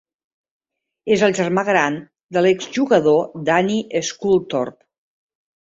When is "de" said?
2.37-2.45